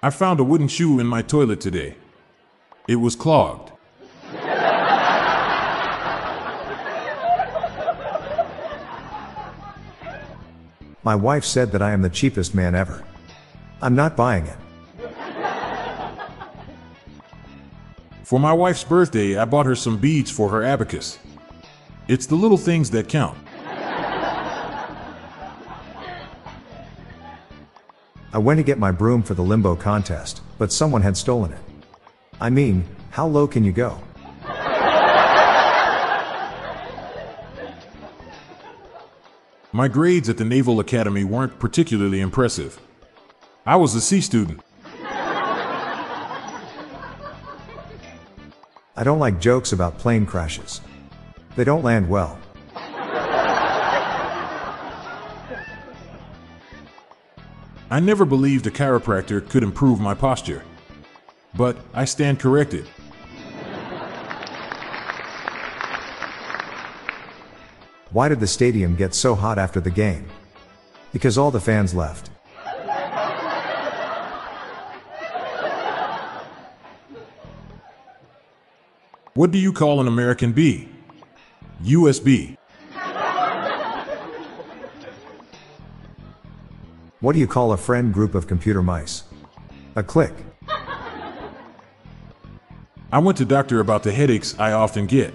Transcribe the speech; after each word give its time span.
I 0.00 0.10
found 0.10 0.38
a 0.38 0.44
wooden 0.44 0.68
shoe 0.68 1.00
in 1.00 1.06
my 1.08 1.22
toilet 1.22 1.60
today. 1.60 1.96
It 2.86 2.96
was 2.96 3.16
clogged. 3.16 3.72
My 11.02 11.16
wife 11.16 11.44
said 11.44 11.72
that 11.72 11.82
I 11.82 11.90
am 11.92 12.02
the 12.02 12.10
cheapest 12.10 12.54
man 12.54 12.76
ever. 12.76 13.02
I'm 13.82 13.96
not 13.96 14.16
buying 14.16 14.46
it. 14.46 14.56
For 18.22 18.38
my 18.38 18.52
wife's 18.52 18.84
birthday, 18.84 19.36
I 19.36 19.46
bought 19.46 19.66
her 19.66 19.74
some 19.74 19.96
beads 19.96 20.30
for 20.30 20.48
her 20.50 20.62
abacus. 20.62 21.18
It's 22.06 22.26
the 22.26 22.34
little 22.36 22.58
things 22.58 22.90
that 22.90 23.08
count. 23.08 23.38
I 28.30 28.38
went 28.38 28.58
to 28.58 28.64
get 28.64 28.78
my 28.78 28.90
broom 28.90 29.22
for 29.22 29.32
the 29.34 29.42
limbo 29.42 29.74
contest, 29.74 30.42
but 30.58 30.70
someone 30.70 31.00
had 31.00 31.16
stolen 31.16 31.52
it. 31.52 31.60
I 32.40 32.50
mean, 32.50 32.84
how 33.10 33.26
low 33.26 33.46
can 33.46 33.64
you 33.64 33.72
go? 33.72 33.98
My 39.72 39.88
grades 39.88 40.28
at 40.28 40.36
the 40.36 40.44
Naval 40.44 40.80
Academy 40.80 41.24
weren't 41.24 41.58
particularly 41.58 42.20
impressive. 42.20 42.78
I 43.64 43.76
was 43.76 43.94
a 43.94 44.00
C 44.00 44.20
student. 44.20 44.60
I 48.96 49.04
don't 49.04 49.18
like 49.18 49.40
jokes 49.40 49.72
about 49.72 49.98
plane 49.98 50.26
crashes. 50.26 50.80
They 51.56 51.64
don't 51.64 51.84
land 51.84 52.08
well. 52.08 52.38
I 57.90 58.00
never 58.00 58.26
believed 58.26 58.66
a 58.66 58.70
chiropractor 58.70 59.48
could 59.48 59.62
improve 59.62 59.98
my 59.98 60.12
posture. 60.12 60.62
But 61.54 61.78
I 61.94 62.04
stand 62.04 62.38
corrected. 62.38 62.86
Why 68.10 68.28
did 68.28 68.40
the 68.40 68.46
stadium 68.46 68.94
get 68.94 69.14
so 69.14 69.34
hot 69.34 69.58
after 69.58 69.80
the 69.80 69.90
game? 69.90 70.28
Because 71.14 71.38
all 71.38 71.50
the 71.50 71.60
fans 71.60 71.94
left. 71.94 72.28
What 79.32 79.50
do 79.50 79.56
you 79.56 79.72
call 79.72 80.02
an 80.02 80.08
American 80.08 80.52
bee? 80.52 80.90
USB. 81.82 82.57
What 87.20 87.32
do 87.32 87.40
you 87.40 87.48
call 87.48 87.72
a 87.72 87.76
friend 87.76 88.14
group 88.14 88.36
of 88.36 88.46
computer 88.46 88.80
mice? 88.80 89.24
A 89.96 90.04
clique. 90.04 90.30
I 93.12 93.18
went 93.18 93.38
to 93.38 93.44
doctor 93.44 93.80
about 93.80 94.04
the 94.04 94.12
headaches 94.12 94.56
I 94.56 94.70
often 94.70 95.06
get. 95.06 95.34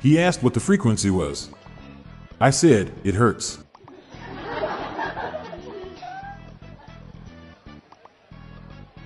He 0.00 0.18
asked 0.18 0.42
what 0.42 0.52
the 0.52 0.60
frequency 0.60 1.08
was. 1.08 1.48
I 2.40 2.50
said, 2.50 2.92
it 3.04 3.14
hurts. 3.14 3.58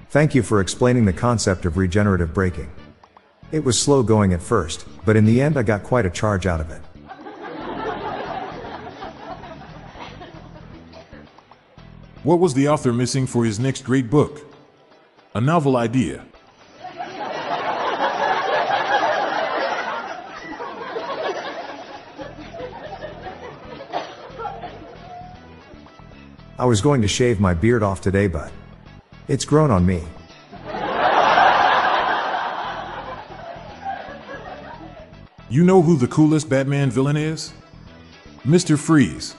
Thank 0.09 0.35
you 0.35 0.43
for 0.43 0.61
explaining 0.61 1.05
the 1.05 1.13
concept 1.13 1.67
of 1.67 1.77
regenerative 1.77 2.35
braking. 2.35 2.73
It 3.53 3.65
was 3.65 3.79
slow 3.79 4.03
going 4.03 4.33
at 4.33 4.43
first, 4.43 4.87
but 5.05 5.15
in 5.15 5.25
the 5.25 5.41
end 5.41 5.57
I 5.57 5.63
got 5.63 5.85
quite 5.85 6.07
a 6.07 6.11
charge 6.11 6.47
out 6.47 6.61
of 6.61 6.71
it. 6.73 6.83
What 12.27 12.41
was 12.41 12.55
the 12.55 12.67
author 12.67 12.93
missing 12.93 13.25
for 13.25 13.45
his 13.45 13.61
next 13.61 13.85
great 13.85 14.11
book? 14.11 14.53
A 15.37 15.41
novel 15.41 15.77
idea. 15.77 16.27
I 26.59 26.65
was 26.65 26.81
going 26.81 27.01
to 27.01 27.07
shave 27.07 27.39
my 27.39 27.55
beard 27.55 27.85
off 27.85 28.01
today, 28.01 28.27
but 28.27 28.51
it's 29.29 29.45
grown 29.45 29.71
on 29.71 29.87
me. 29.87 30.03
You 35.49 35.63
know 35.63 35.81
who 35.81 35.97
the 35.97 36.09
coolest 36.09 36.49
Batman 36.49 36.91
villain 36.91 37.17
is? 37.17 37.53
Mr. 38.45 38.77
Freeze. 38.77 39.37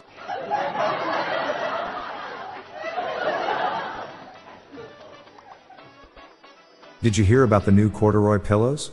Did 7.01 7.15
you 7.15 7.23
hear 7.23 7.43
about 7.43 7.65
the 7.65 7.71
new 7.71 7.91
corduroy 7.91 8.39
pillows? 8.39 8.89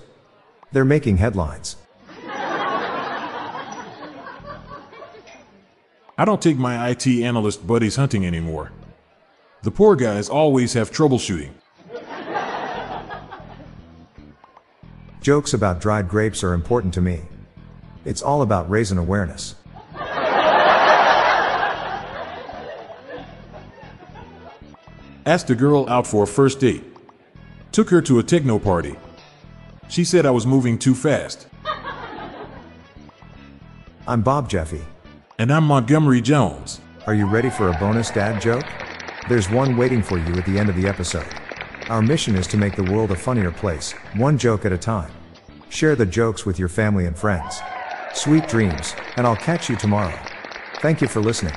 They're 0.72 0.84
making 0.84 1.16
headlines. 1.16 1.76
I 6.16 6.24
don't 6.24 6.42
take 6.42 6.58
my 6.58 6.90
IT 6.90 7.06
analyst 7.06 7.66
buddies 7.66 7.96
hunting 7.96 8.26
anymore. 8.26 8.70
The 9.62 9.70
poor 9.70 9.96
guys 9.96 10.28
always 10.28 10.74
have 10.74 10.90
troubleshooting. 10.90 11.52
Jokes 15.22 15.54
about 15.54 15.80
dried 15.80 16.06
grapes 16.06 16.44
are 16.44 16.52
important 16.52 16.92
to 16.94 17.00
me. 17.00 17.22
It's 18.04 18.20
all 18.20 18.42
about 18.42 18.68
raising 18.68 18.98
awareness. 18.98 19.54
Ask 25.26 25.46
the 25.46 25.54
girl 25.54 25.88
out 25.88 26.06
for 26.06 26.24
a 26.24 26.26
first 26.26 26.60
date. 26.60 26.84
Took 27.74 27.90
her 27.90 28.00
to 28.02 28.20
a 28.20 28.22
techno 28.22 28.60
party. 28.60 28.94
She 29.88 30.04
said 30.04 30.26
I 30.26 30.30
was 30.30 30.46
moving 30.46 30.78
too 30.78 30.94
fast. 30.94 31.48
I'm 34.06 34.22
Bob 34.22 34.48
Jeffy. 34.48 34.82
And 35.40 35.52
I'm 35.52 35.64
Montgomery 35.64 36.20
Jones. 36.20 36.80
Are 37.08 37.14
you 37.14 37.26
ready 37.26 37.50
for 37.50 37.70
a 37.70 37.78
bonus 37.80 38.12
dad 38.12 38.40
joke? 38.40 38.64
There's 39.28 39.50
one 39.50 39.76
waiting 39.76 40.04
for 40.04 40.18
you 40.18 40.34
at 40.34 40.46
the 40.46 40.56
end 40.56 40.68
of 40.68 40.76
the 40.76 40.86
episode. 40.86 41.26
Our 41.88 42.00
mission 42.00 42.36
is 42.36 42.46
to 42.46 42.56
make 42.56 42.76
the 42.76 42.92
world 42.92 43.10
a 43.10 43.16
funnier 43.16 43.50
place, 43.50 43.90
one 44.14 44.38
joke 44.38 44.64
at 44.64 44.72
a 44.72 44.78
time. 44.78 45.10
Share 45.68 45.96
the 45.96 46.06
jokes 46.06 46.46
with 46.46 46.60
your 46.60 46.68
family 46.68 47.06
and 47.06 47.18
friends. 47.18 47.60
Sweet 48.12 48.46
dreams, 48.46 48.94
and 49.16 49.26
I'll 49.26 49.34
catch 49.34 49.68
you 49.68 49.74
tomorrow. 49.74 50.16
Thank 50.76 51.00
you 51.00 51.08
for 51.08 51.20
listening. 51.20 51.56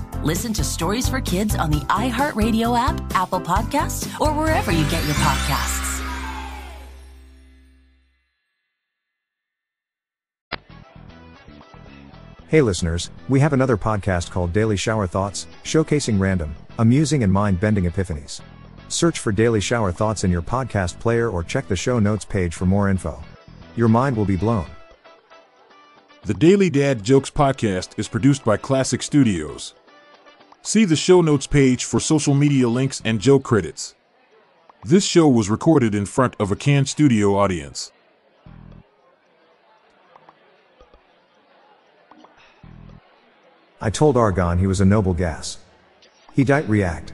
Listen 0.23 0.53
to 0.53 0.63
Stories 0.63 1.09
for 1.09 1.19
Kids 1.19 1.55
on 1.55 1.71
the 1.71 1.79
iHeartRadio 1.87 2.77
app, 2.77 3.01
Apple 3.15 3.41
Podcasts, 3.41 4.07
or 4.21 4.31
wherever 4.33 4.71
you 4.71 4.87
get 4.91 5.03
your 5.05 5.15
podcasts. 5.15 5.81
Hey 12.49 12.61
listeners, 12.61 13.09
we 13.29 13.39
have 13.39 13.53
another 13.53 13.77
podcast 13.77 14.29
called 14.29 14.53
Daily 14.53 14.77
Shower 14.77 15.07
Thoughts, 15.07 15.47
showcasing 15.63 16.19
random, 16.19 16.55
amusing, 16.77 17.23
and 17.23 17.33
mind 17.33 17.59
bending 17.59 17.85
epiphanies. 17.85 18.41
Search 18.89 19.17
for 19.17 19.31
Daily 19.31 19.59
Shower 19.59 19.91
Thoughts 19.91 20.23
in 20.23 20.29
your 20.29 20.43
podcast 20.43 20.99
player 20.99 21.31
or 21.31 21.43
check 21.43 21.67
the 21.67 21.75
show 21.75 21.97
notes 21.97 22.25
page 22.25 22.53
for 22.53 22.67
more 22.67 22.89
info. 22.89 23.19
Your 23.75 23.87
mind 23.87 24.15
will 24.15 24.25
be 24.25 24.35
blown. 24.35 24.67
The 26.25 26.35
Daily 26.35 26.69
Dad 26.69 27.01
Jokes 27.01 27.31
podcast 27.31 27.97
is 27.97 28.07
produced 28.07 28.45
by 28.45 28.57
Klassic 28.57 29.01
Studios. 29.01 29.73
See 30.63 30.85
the 30.85 30.95
show 30.95 31.21
notes 31.21 31.47
page 31.47 31.85
for 31.85 31.99
social 31.99 32.35
media 32.35 32.69
links 32.69 33.01
and 33.03 33.19
joke 33.19 33.43
credits. 33.43 33.95
This 34.83 35.03
show 35.03 35.27
was 35.27 35.49
recorded 35.49 35.95
in 35.95 36.05
front 36.05 36.35
of 36.39 36.51
a 36.51 36.55
canned 36.55 36.87
studio 36.87 37.35
audience. 37.35 37.91
I 43.81 43.89
told 43.89 44.15
Argon 44.15 44.59
he 44.59 44.67
was 44.67 44.79
a 44.79 44.85
noble 44.85 45.15
gas. 45.15 45.57
He 46.33 46.43
died 46.43 46.69
react. 46.69 47.13